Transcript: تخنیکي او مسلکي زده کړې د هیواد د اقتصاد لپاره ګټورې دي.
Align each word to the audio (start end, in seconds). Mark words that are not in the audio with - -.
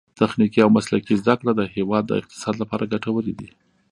تخنیکي 0.19 0.59
او 0.63 0.69
مسلکي 0.77 1.13
زده 1.21 1.33
کړې 1.39 1.53
د 1.55 1.61
هیواد 1.75 2.03
د 2.07 2.11
اقتصاد 2.21 2.55
لپاره 2.61 2.89
ګټورې 2.93 3.33
دي. 3.39 3.49